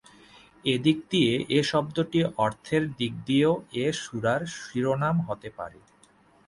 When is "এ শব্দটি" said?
1.49-2.19